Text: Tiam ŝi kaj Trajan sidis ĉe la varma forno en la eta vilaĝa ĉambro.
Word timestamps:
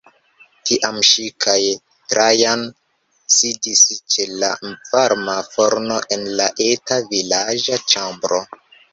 Tiam 0.67 0.95
ŝi 1.07 1.23
kaj 1.43 1.57
Trajan 2.13 2.63
sidis 3.33 3.81
ĉe 4.13 4.25
la 4.43 4.49
varma 4.95 5.35
forno 5.51 5.99
en 6.17 6.25
la 6.39 6.47
eta 6.69 6.97
vilaĝa 7.13 7.79
ĉambro. 7.93 8.41